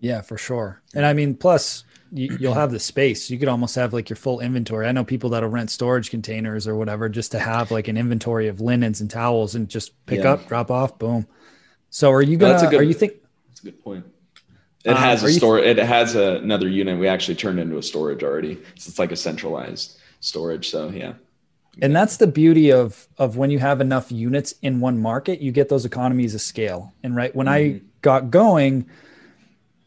[0.00, 0.82] yeah, for sure.
[0.94, 3.28] And I mean, plus you, will have the space.
[3.28, 4.86] You could almost have like your full inventory.
[4.86, 8.48] I know people that'll rent storage containers or whatever just to have like an inventory
[8.48, 10.34] of linens and towels and just pick yeah.
[10.34, 11.26] up, drop off, boom.
[11.90, 12.52] So are you gonna?
[12.52, 13.14] That's a good, are you think?
[13.48, 14.04] That's a good point.
[14.84, 15.60] It uh, has a store.
[15.60, 16.98] Th- it has a, another unit.
[16.98, 18.56] We actually turned into a storage already.
[18.76, 20.70] So it's like a centralized storage.
[20.70, 21.14] So yeah.
[21.82, 25.50] And that's the beauty of of when you have enough units in one market, you
[25.50, 26.92] get those economies of scale.
[27.02, 27.78] And right when mm-hmm.
[27.78, 28.88] I got going,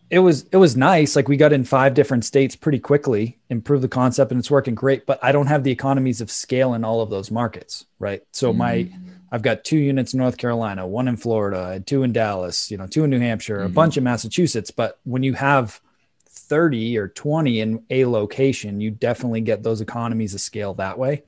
[0.09, 3.83] it was it was nice like we got in five different states pretty quickly improved
[3.83, 6.83] the concept and it's working great but i don't have the economies of scale in
[6.83, 8.59] all of those markets right so mm-hmm.
[8.59, 8.89] my
[9.31, 12.87] I've got two units in North Carolina, one in Florida, two in Dallas, you know,
[12.87, 13.65] two in New Hampshire, mm-hmm.
[13.65, 14.71] a bunch in Massachusetts.
[14.71, 15.81] But when you have
[16.27, 21.23] 30 or 20 in a location, you definitely get those economies of scale that way.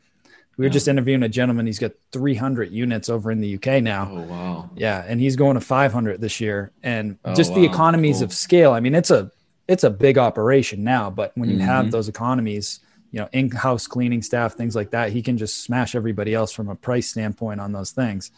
[0.59, 0.73] We were yeah.
[0.73, 1.67] just interviewing a gentleman.
[1.67, 4.09] He's got 300 units over in the UK now.
[4.11, 4.69] Oh wow!
[4.75, 6.73] Yeah, and he's going to 500 this year.
[6.83, 7.59] And oh, just wow.
[7.59, 8.25] the economies cool.
[8.25, 8.73] of scale.
[8.73, 9.31] I mean, it's a
[9.69, 11.65] it's a big operation now, but when you mm-hmm.
[11.65, 15.95] have those economies, you know, in-house cleaning staff, things like that, he can just smash
[15.95, 18.31] everybody else from a price standpoint on those things.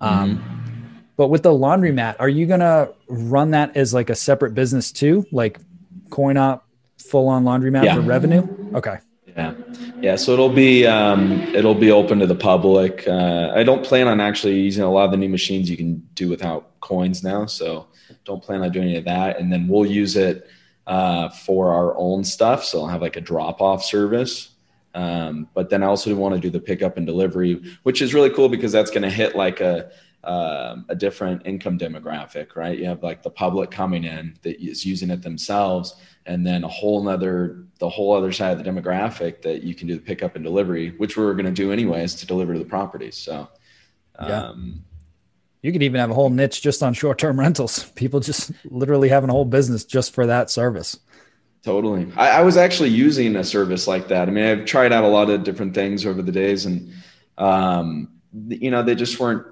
[0.00, 0.98] Um, mm-hmm.
[1.16, 5.26] But with the laundromat, are you gonna run that as like a separate business too,
[5.32, 5.58] like
[6.10, 7.96] coin op full on laundromat yeah.
[7.96, 8.46] for revenue?
[8.72, 8.98] Okay.
[9.36, 9.52] Yeah,
[10.00, 10.16] yeah.
[10.16, 13.06] So it'll be um, it'll be open to the public.
[13.06, 15.98] Uh, I don't plan on actually using a lot of the new machines you can
[16.14, 17.44] do without coins now.
[17.44, 17.88] So
[18.24, 19.38] don't plan on doing any of that.
[19.38, 20.48] And then we'll use it
[20.86, 22.64] uh, for our own stuff.
[22.64, 24.50] So I'll have like a drop off service.
[24.94, 28.30] Um, but then I also want to do the pickup and delivery, which is really
[28.30, 29.90] cool because that's going to hit like a
[30.24, 32.78] uh, a different income demographic, right?
[32.78, 35.94] You have like the public coming in that is using it themselves,
[36.24, 39.86] and then a whole nother the whole other side of the demographic that you can
[39.86, 42.58] do the pickup and delivery, which we are going to do anyways to deliver to
[42.58, 43.16] the properties.
[43.16, 43.48] So,
[44.18, 44.52] um, yeah.
[45.62, 47.84] You could even have a whole niche just on short term rentals.
[47.96, 50.98] People just literally having a whole business just for that service.
[51.62, 52.06] Totally.
[52.16, 54.28] I, I, was actually using a service like that.
[54.28, 56.92] I mean, I've tried out a lot of different things over the days, and
[57.38, 58.12] um,
[58.46, 59.44] you know, they just weren't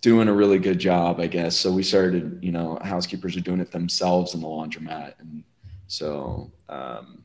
[0.00, 1.54] doing a really good job, I guess.
[1.54, 5.44] So we started, you know, housekeepers are doing it themselves in the laundromat, and
[5.88, 7.22] so, um,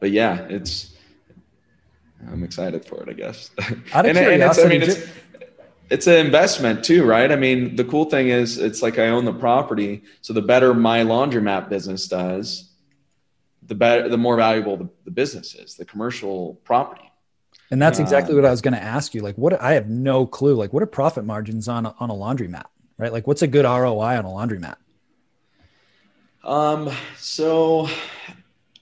[0.00, 0.96] but yeah, it's.
[2.30, 3.50] I'm excited for it, I guess.
[3.94, 5.10] Out of and, curiosity, and it's, I mean, it's,
[5.90, 7.30] it's an investment too, right?
[7.30, 10.02] I mean, the cool thing is it's like I own the property.
[10.20, 12.70] So the better my laundromat business does,
[13.66, 17.10] the better, the more valuable the, the business is, the commercial property.
[17.72, 19.20] And that's exactly uh, what I was going to ask you.
[19.20, 20.54] Like, what I have no clue.
[20.54, 22.66] Like, what are profit margins on a, on a laundromat,
[22.98, 23.12] right?
[23.12, 24.76] Like, what's a good ROI on a laundromat?
[26.42, 27.88] Um, so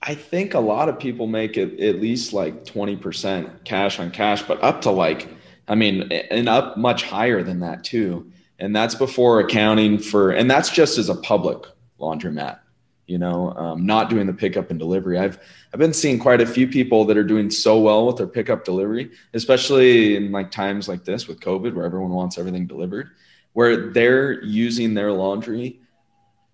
[0.01, 4.41] I think a lot of people make it at least like 20% cash on cash,
[4.43, 5.27] but up to like
[5.69, 8.31] I mean, and up much higher than that too.
[8.57, 11.63] And that's before accounting for, and that's just as a public
[11.99, 12.59] laundromat,
[13.05, 15.19] you know, um, not doing the pickup and delivery.
[15.19, 15.39] I've,
[15.71, 18.65] I've been seeing quite a few people that are doing so well with their pickup
[18.65, 23.11] delivery, especially in like times like this with COVID where everyone wants everything delivered,
[23.53, 25.79] where they're using their laundry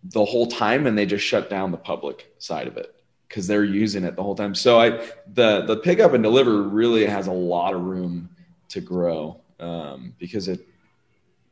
[0.03, 2.95] the whole time and they just shut down the public side of it
[3.27, 4.55] because they're using it the whole time.
[4.55, 4.89] So I,
[5.33, 8.29] the, the pickup and deliver really has a lot of room
[8.69, 10.67] to grow um, because it,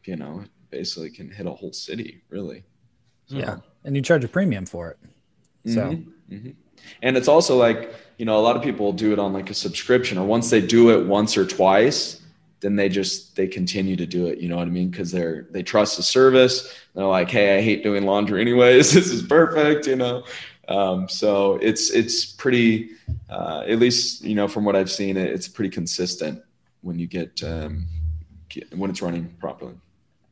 [0.05, 2.63] you know, basically can hit a whole city really.
[3.27, 3.37] So.
[3.37, 4.97] Yeah, and you charge a premium for it.
[5.71, 6.35] So, mm-hmm.
[6.35, 6.49] Mm-hmm.
[7.01, 9.53] and it's also like you know a lot of people do it on like a
[9.53, 12.21] subscription, or once they do it once or twice,
[12.59, 14.39] then they just they continue to do it.
[14.39, 14.89] You know what I mean?
[14.89, 16.75] Because they're they trust the service.
[16.93, 18.91] They're like, hey, I hate doing laundry anyways.
[18.93, 19.87] this is perfect.
[19.87, 20.23] You know.
[20.67, 22.91] Um, so it's it's pretty,
[23.29, 26.41] uh, at least you know from what I've seen, it, it's pretty consistent
[26.81, 27.85] when you get, um,
[28.49, 29.75] get when it's running properly.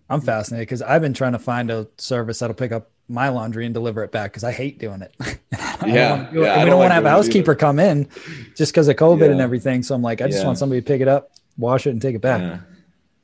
[0.10, 3.66] I'm fascinated because I've been trying to find a service that'll pick up my laundry
[3.66, 5.14] and deliver it back because I hate doing it.
[5.52, 8.08] yeah, do yeah, we don't, don't want to have a housekeeper come in
[8.56, 9.32] just because of COVID yeah.
[9.32, 9.84] and everything.
[9.84, 10.46] So I'm like, I just yeah.
[10.46, 12.62] want somebody to pick it up, wash it, and take it back.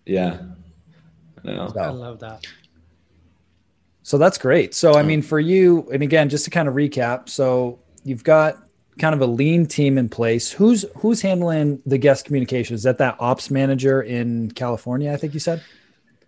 [0.06, 0.38] Yeah,
[1.46, 1.68] yeah.
[1.72, 2.46] So, I love that.
[4.08, 4.74] So that's great.
[4.74, 8.56] So I mean, for you, and again, just to kind of recap, so you've got
[9.00, 10.50] kind of a lean team in place.
[10.50, 12.74] Who's who's handling the guest communication?
[12.74, 15.12] Is that that ops manager in California?
[15.12, 15.62] I think you said.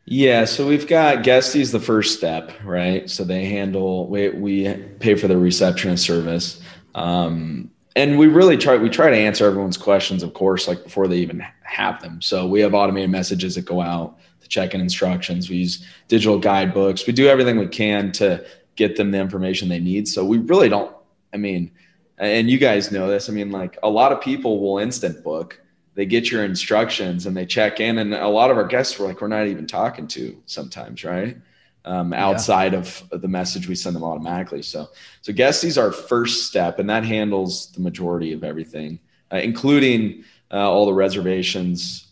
[0.03, 3.09] Yeah, so we've got Guesty's the first step, right?
[3.09, 6.61] So they handle we we pay for the reception service,
[6.95, 11.07] um, and we really try we try to answer everyone's questions, of course, like before
[11.07, 12.21] they even have them.
[12.21, 15.49] So we have automated messages that go out, the check-in instructions.
[15.49, 17.05] We use digital guidebooks.
[17.07, 20.07] We do everything we can to get them the information they need.
[20.07, 20.95] So we really don't.
[21.33, 21.71] I mean,
[22.17, 23.29] and you guys know this.
[23.29, 25.61] I mean, like a lot of people will instant book.
[25.95, 29.07] They get your instructions and they check in, and a lot of our guests were
[29.07, 31.37] like, we're not even talking to sometimes, right?
[31.85, 32.79] Um, outside yeah.
[32.79, 34.61] of the message we send them automatically.
[34.61, 34.89] So,
[35.21, 38.99] so Guesty's are first step, and that handles the majority of everything,
[39.31, 42.07] uh, including uh, all the reservations.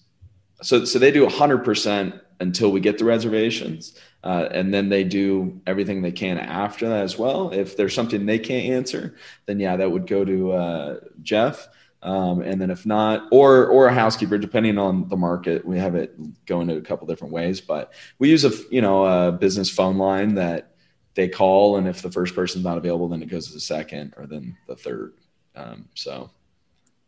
[0.61, 3.93] So, so they do 100% until we get the reservations.
[4.23, 7.51] Uh, and then they do everything they can after that as well.
[7.51, 11.67] If there's something they can't answer, then yeah, that would go to uh, Jeff.
[12.03, 15.95] Um, and then if not, or or a housekeeper, depending on the market, we have
[15.95, 17.59] it going to a couple different ways.
[17.59, 20.75] But we use a you know a business phone line that
[21.15, 24.13] they call, and if the first person's not available, then it goes to the second
[24.17, 25.13] or then the third.
[25.55, 26.29] Um, so,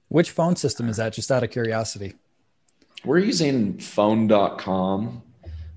[0.07, 1.13] which phone system is that?
[1.13, 2.15] Just out of curiosity.
[3.05, 5.21] we're using phone.com.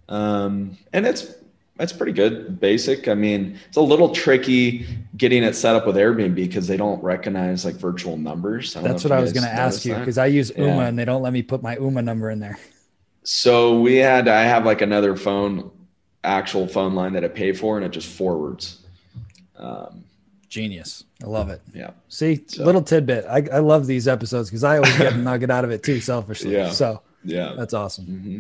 [0.08, 1.34] Um, and it's
[1.78, 3.08] it's pretty good, basic.
[3.08, 7.02] I mean, it's a little tricky getting it set up with Airbnb because they don't
[7.02, 8.74] recognize like virtual numbers.
[8.74, 10.86] That's what I was going to ask you because I use Ooma yeah.
[10.86, 12.58] and they don't let me put my Ooma number in there.
[13.24, 15.70] So we had I have like another phone,
[16.24, 18.80] actual phone line that I pay for, and it just forwards.
[19.56, 20.04] Um,
[20.48, 21.04] Genius.
[21.22, 21.62] I love it.
[21.72, 21.92] Yeah.
[22.08, 22.64] See, so.
[22.64, 23.24] little tidbit.
[23.26, 26.00] I, I love these episodes because I always get a nugget out of it too,
[26.00, 26.52] selfishly.
[26.52, 26.70] Yeah.
[26.70, 28.06] So yeah, that's awesome.
[28.06, 28.38] Mm-hmm.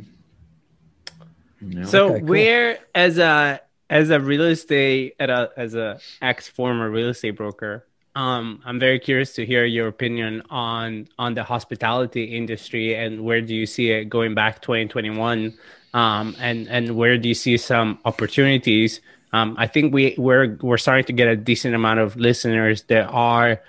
[1.84, 2.28] So okay, cool.
[2.28, 7.32] where as a as a real estate at a, as a ex former real estate
[7.32, 13.24] broker, um, I'm very curious to hear your opinion on on the hospitality industry and
[13.24, 15.54] where do you see it going back 2021,
[15.94, 19.00] um, and and where do you see some opportunities?
[19.32, 23.08] Um, I think we we're we're starting to get a decent amount of listeners that
[23.08, 23.62] are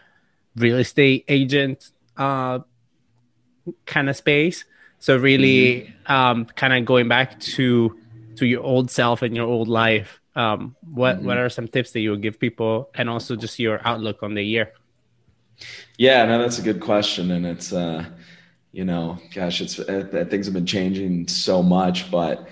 [0.55, 2.59] real estate agent uh,
[3.85, 4.65] kind of space.
[5.03, 6.13] So really, mm-hmm.
[6.13, 7.99] um, kind of going back to
[8.37, 10.21] to your old self and your old life.
[10.33, 11.25] Um, what mm-hmm.
[11.27, 14.33] what are some tips that you would give people, and also just your outlook on
[14.33, 14.71] the year?
[15.97, 18.05] Yeah, no, that's a good question, and it's uh,
[18.71, 22.47] you know, gosh, it's uh, things have been changing so much, but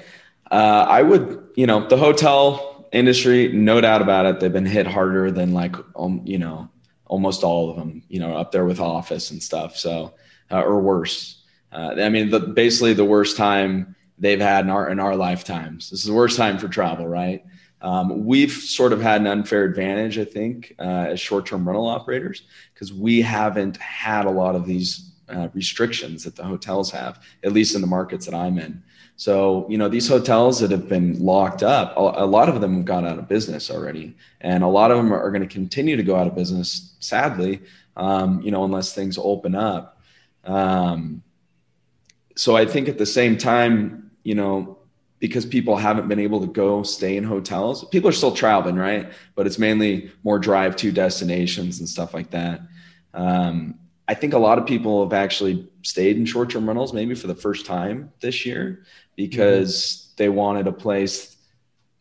[0.51, 4.87] uh, I would, you know, the hotel industry, no doubt about it, they've been hit
[4.87, 6.67] harder than like, um, you know,
[7.05, 9.77] almost all of them, you know, up there with office and stuff.
[9.77, 10.15] So,
[10.51, 11.40] uh, or worse.
[11.71, 15.89] Uh, I mean, the, basically the worst time they've had in our in our lifetimes.
[15.89, 17.43] This is the worst time for travel, right?
[17.81, 22.43] Um, we've sort of had an unfair advantage, I think, uh, as short-term rental operators
[22.73, 27.53] because we haven't had a lot of these uh, restrictions that the hotels have, at
[27.53, 28.83] least in the markets that I'm in.
[29.15, 32.85] So, you know, these hotels that have been locked up, a lot of them have
[32.85, 36.03] gone out of business already, and a lot of them are going to continue to
[36.03, 37.61] go out of business, sadly,
[37.97, 40.01] um, you know, unless things open up.
[40.43, 41.21] Um,
[42.35, 44.77] so I think at the same time, you know,
[45.19, 49.11] because people haven't been able to go stay in hotels, people are still traveling, right?
[49.35, 52.61] But it's mainly more drive to destinations and stuff like that.
[53.13, 53.75] Um,
[54.07, 57.27] I think a lot of people have actually stayed in short term rentals maybe for
[57.27, 58.83] the first time this year
[59.15, 60.13] because mm-hmm.
[60.17, 61.37] they wanted a place,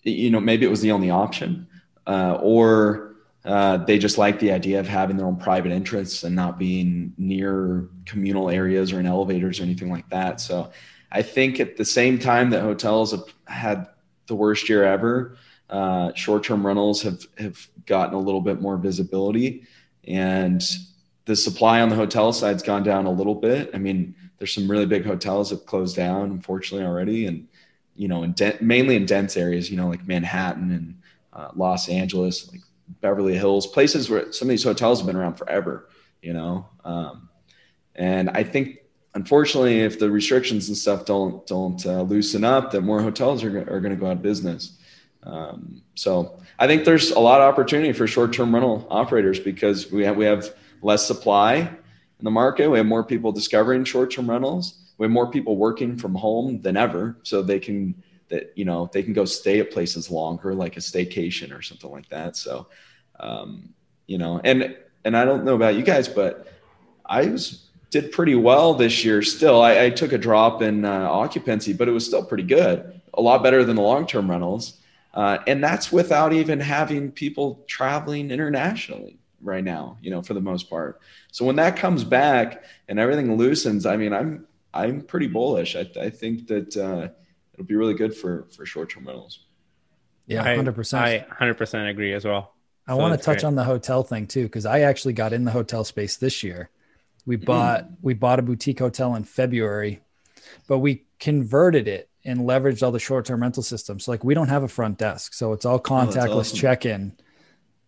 [0.02, 1.68] you know, maybe it was the only option,
[2.06, 3.09] uh, or
[3.44, 7.14] uh, they just like the idea of having their own private interests and not being
[7.16, 10.40] near communal areas or in elevators or anything like that.
[10.40, 10.70] So
[11.10, 13.88] I think at the same time that hotels have had
[14.26, 15.36] the worst year ever,
[15.70, 19.64] uh, short-term rentals have have gotten a little bit more visibility,
[20.06, 20.62] and
[21.24, 23.70] the supply on the hotel side's gone down a little bit.
[23.72, 27.46] I mean, there's some really big hotels that closed down, unfortunately, already, and
[27.94, 31.00] you know, in de- mainly in dense areas, you know, like Manhattan and
[31.32, 32.62] uh, Los Angeles, like
[33.00, 35.88] Beverly Hills, places where some of these hotels have been around forever,
[36.22, 36.68] you know.
[36.84, 37.28] Um,
[37.94, 38.78] and I think,
[39.14, 43.58] unfortunately, if the restrictions and stuff don't don't uh, loosen up, that more hotels are,
[43.72, 44.78] are going to go out of business.
[45.22, 50.04] Um, so I think there's a lot of opportunity for short-term rental operators because we
[50.04, 52.68] have we have less supply in the market.
[52.68, 54.92] We have more people discovering short-term rentals.
[54.96, 57.94] We have more people working from home than ever, so they can
[58.30, 61.90] that you know they can go stay at places longer, like a staycation or something
[61.90, 62.36] like that.
[62.36, 62.68] So,
[63.18, 63.74] um,
[64.06, 66.48] you know, and and I don't know about you guys, but
[67.04, 69.20] I was did pretty well this year.
[69.20, 73.00] Still, I, I took a drop in uh, occupancy, but it was still pretty good.
[73.14, 74.80] A lot better than the long term rentals,
[75.14, 79.98] uh, and that's without even having people traveling internationally right now.
[80.00, 81.00] You know, for the most part.
[81.32, 85.74] So when that comes back and everything loosens, I mean, I'm I'm pretty bullish.
[85.74, 87.08] I, I think that uh,
[87.60, 89.40] it'll be really good for for short term rentals.
[90.26, 91.04] Yeah, hundred percent.
[91.04, 92.54] I hundred percent agree as well.
[92.86, 93.44] I so want to touch great.
[93.44, 96.70] on the hotel thing too because I actually got in the hotel space this year.
[97.26, 97.44] We mm-hmm.
[97.44, 97.96] bought mm.
[98.00, 100.00] we bought a boutique hotel in February,
[100.66, 104.04] but we converted it and leveraged all the short term rental systems.
[104.04, 106.58] So like we don't have a front desk, so it's all oh, contactless oh, awesome.
[106.58, 107.12] check in.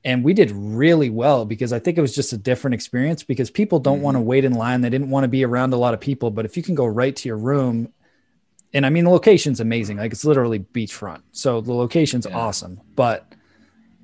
[0.04, 3.52] And we did really well because I think it was just a different experience because
[3.52, 4.04] people don't mm-hmm.
[4.04, 4.80] want to wait in line.
[4.80, 6.32] They didn't want to be around a lot of people.
[6.32, 7.92] But if you can go right to your room
[8.74, 9.98] and I mean the location's amazing.
[9.98, 11.22] Like it's literally beachfront.
[11.32, 12.36] So the location's yeah.
[12.36, 12.80] awesome.
[12.94, 13.32] But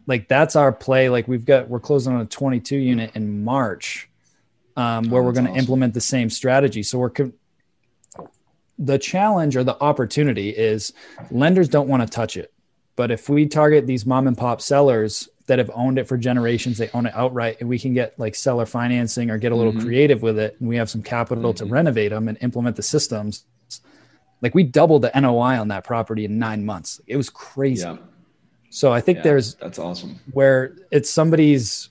[0.07, 1.09] like that's our play.
[1.09, 4.09] Like we've got we're closing on a 22 unit in March,
[4.77, 5.61] um, where oh, we're going to awesome.
[5.61, 6.83] implement the same strategy.
[6.83, 7.33] So we're co-
[8.79, 10.93] the challenge or the opportunity is
[11.31, 12.53] lenders don't want to touch it.
[12.95, 16.79] But if we target these mom and pop sellers that have owned it for generations,
[16.79, 19.73] they own it outright, and we can get like seller financing or get a little
[19.73, 19.87] mm-hmm.
[19.87, 21.67] creative with it, and we have some capital mm-hmm.
[21.67, 23.45] to renovate them and implement the systems
[24.41, 27.01] like we doubled the NOI on that property in nine months.
[27.07, 27.83] It was crazy.
[27.83, 27.97] Yeah.
[28.71, 30.19] So I think yeah, there's that's awesome.
[30.33, 31.89] Where it's somebody's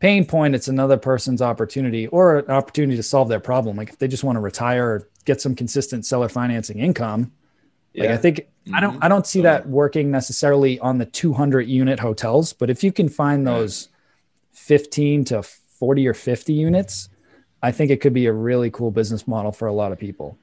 [0.00, 3.76] pain point, it's another person's opportunity or an opportunity to solve their problem.
[3.76, 7.32] Like if they just want to retire or get some consistent seller financing income.
[7.94, 9.04] Like I think I don't mm-hmm.
[9.04, 13.08] I don't see that working necessarily on the 200 unit hotels, but if you can
[13.08, 13.88] find those
[14.52, 17.08] 15 to 40 or 50 units,
[17.62, 20.38] I think it could be a really cool business model for a lot of people.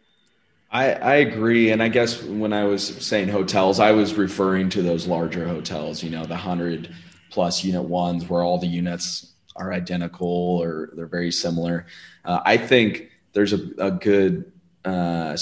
[0.73, 1.69] I, I agree.
[1.69, 6.01] And I guess when I was saying hotels, I was referring to those larger hotels,
[6.01, 6.93] you know, the 100
[7.29, 11.85] plus unit ones where all the units are identical or they're very similar.
[12.25, 14.51] Uh, I think there's a, a good
[14.83, 15.37] uh,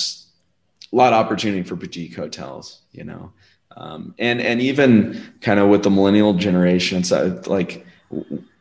[0.91, 3.31] lot of opportunity for boutique hotels, you know,
[3.77, 7.85] um, and and even kind of with the millennial generation, it's uh, like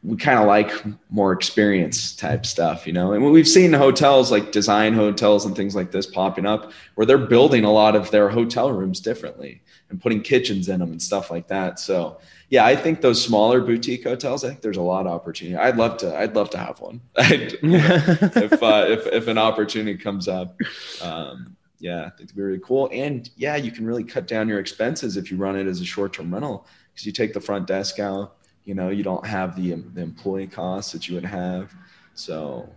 [0.02, 0.72] we kind of like
[1.10, 3.12] more experience type stuff, you know.
[3.12, 7.18] And we've seen hotels like design hotels and things like this popping up where they're
[7.18, 11.30] building a lot of their hotel rooms differently and putting kitchens in them and stuff
[11.30, 11.78] like that.
[11.78, 15.56] So yeah, I think those smaller boutique hotels, I think there's a lot of opportunity.
[15.56, 20.28] I'd love to, I'd love to have one if, uh, if, if an opportunity comes
[20.28, 20.58] up.
[21.02, 22.88] Um, yeah, I think it'd be really cool.
[22.92, 25.84] And yeah, you can really cut down your expenses if you run it as a
[25.84, 29.74] short-term rental because you take the front desk out, you know, you don't have the,
[29.94, 31.74] the employee costs that you would have.
[32.14, 32.68] So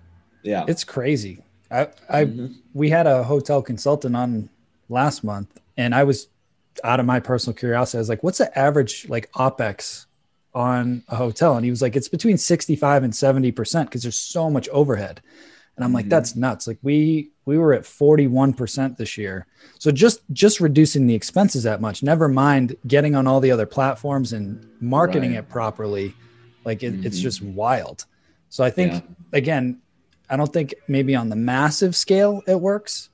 [0.43, 1.43] yeah, it's crazy.
[1.69, 2.47] I, I, mm-hmm.
[2.73, 4.49] we had a hotel consultant on
[4.89, 6.27] last month and I was
[6.83, 10.05] out of my personal curiosity, I was like, what's the average like OPEX
[10.53, 11.55] on a hotel?
[11.55, 15.21] And he was like, it's between 65 and 70% because there's so much overhead.
[15.75, 16.09] And I'm like, mm-hmm.
[16.09, 16.67] that's nuts.
[16.67, 19.47] Like we we were at 41% this year.
[19.79, 23.65] So just just reducing the expenses that much, never mind getting on all the other
[23.65, 25.39] platforms and marketing right.
[25.39, 26.13] it properly.
[26.63, 27.07] Like it, mm-hmm.
[27.07, 28.05] it's just wild.
[28.49, 29.01] So I think yeah.
[29.33, 29.81] again,
[30.29, 33.09] I don't think maybe on the massive scale it works,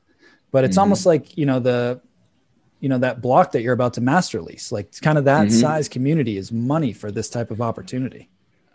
[0.52, 0.82] but it's mm-hmm.
[0.82, 2.02] almost like, you know, the
[2.82, 5.48] you know that block that you're about to master lease like it's kind of that
[5.48, 5.60] mm-hmm.
[5.60, 8.30] size community is money for this type of opportunity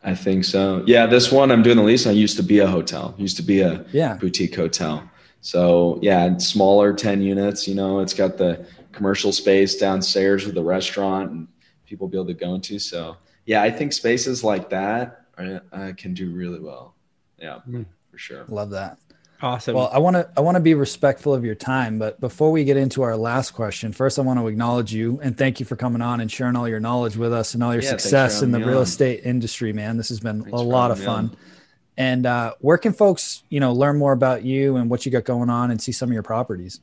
[0.05, 0.82] i think so.
[0.86, 3.14] Yeah this one i'm doing the lease i used to be a hotel.
[3.18, 4.14] Used to be a yeah.
[4.14, 5.09] boutique hotel.
[5.40, 10.62] So yeah smaller 10 units you know it's got the commercial space downstairs with the
[10.62, 11.48] restaurant and
[11.86, 12.78] people be able to go into.
[12.78, 16.94] So yeah i think spaces like that are, uh, can do really well.
[17.38, 17.86] Yeah mm.
[18.11, 18.44] for sure.
[18.48, 18.98] Love that
[19.45, 19.74] Awesome.
[19.74, 22.64] Well, I want to I want to be respectful of your time, but before we
[22.64, 25.76] get into our last question, first I want to acknowledge you and thank you for
[25.76, 28.53] coming on and sharing all your knowledge with us and all your yeah, success in
[28.53, 28.84] the real on.
[28.84, 29.99] estate industry, man.
[29.99, 31.36] This has been thanks a lot of fun.
[31.99, 35.24] And uh, where can folks, you know, learn more about you and what you got
[35.24, 36.80] going on and see some of your properties?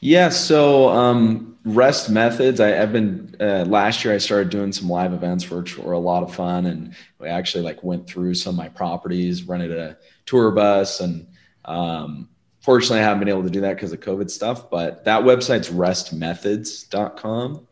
[0.00, 2.60] Yeah, so um, Rest Methods.
[2.60, 4.14] I, have been uh, last year.
[4.14, 7.64] I started doing some live events, which were a lot of fun, and we actually
[7.64, 11.26] like went through some of my properties, rented a tour bus, and
[11.64, 12.28] um,
[12.60, 14.70] fortunately, I haven't been able to do that because of COVID stuff.
[14.70, 17.66] But that website's restmethods.com.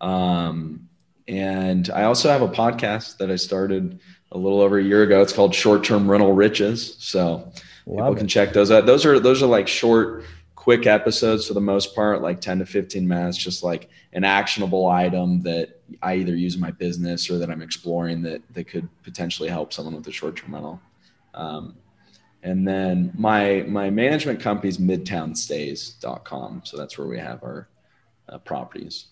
[0.00, 0.88] Um,
[1.28, 4.00] and I also have a podcast that I started
[4.32, 5.22] a little over a year ago.
[5.22, 6.96] It's called Short Term Rental Riches.
[6.98, 7.52] So
[7.86, 8.18] Love people it.
[8.18, 8.86] can check those out.
[8.86, 10.24] Those are those are like short
[10.62, 14.86] quick episodes for the most part, like 10 to 15 minutes, just like an actionable
[14.86, 18.88] item that I either use in my business or that I'm exploring that, that could
[19.02, 20.80] potentially help someone with a short term rental.
[21.34, 21.74] Um,
[22.42, 26.62] and then my my management company is midtownstays.com.
[26.64, 27.68] So that's where we have our
[28.28, 29.06] uh, properties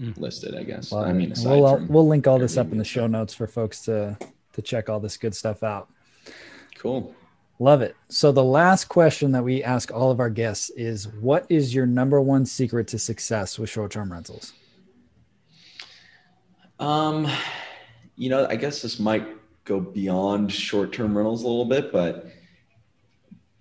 [0.00, 0.16] mm.
[0.18, 0.90] listed, I guess.
[0.90, 3.80] Well, I mean, we'll, we'll link all this up in the show notes for folks
[3.82, 4.16] to,
[4.52, 5.88] to check all this good stuff out.
[6.78, 7.14] Cool.
[7.58, 7.94] Love it.
[8.08, 11.86] So the last question that we ask all of our guests is what is your
[11.86, 14.52] number one secret to success with short-term rentals?
[16.80, 17.28] Um,
[18.16, 19.26] you know, I guess this might
[19.64, 22.26] go beyond short-term rentals a little bit, but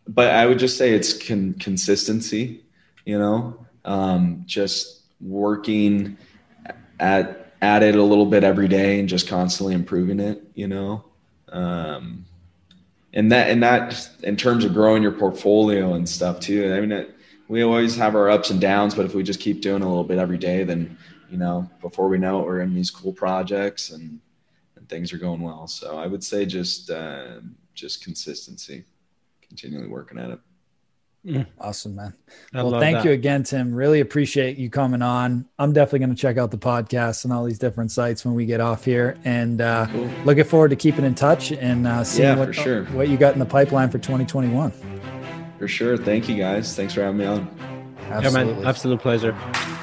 [0.08, 2.64] but I would just say it's con- consistency,
[3.06, 6.18] you know, um, just working
[6.99, 11.06] at at it a little bit every day and just constantly improving it, you know.
[11.49, 12.26] Um,
[13.14, 16.74] and that and that in terms of growing your portfolio and stuff too.
[16.74, 17.16] I mean, it,
[17.47, 20.04] we always have our ups and downs, but if we just keep doing a little
[20.04, 20.97] bit every day, then
[21.30, 24.20] you know, before we know it, we're in these cool projects and
[24.76, 25.68] and things are going well.
[25.68, 27.39] So I would say just uh,
[27.74, 28.84] just consistency,
[29.54, 30.39] continually working at it.
[31.26, 31.45] Mm.
[31.58, 32.14] Awesome, man.
[32.54, 33.06] I well, thank that.
[33.06, 33.74] you again, Tim.
[33.74, 35.47] Really appreciate you coming on.
[35.58, 38.45] I'm definitely going to check out the podcast and all these different sites when we
[38.45, 40.10] get off here, and uh, cool.
[40.26, 42.84] looking forward to keeping in touch and uh, seeing yeah, what, sure.
[42.88, 44.74] what you got in the pipeline for 2021.
[45.60, 45.95] For sure.
[45.97, 46.76] Thank you, guys.
[46.76, 47.47] Thanks for having me on.
[48.10, 48.51] Absolutely.
[48.51, 48.68] Yeah, man.
[48.68, 49.82] Absolute pleasure.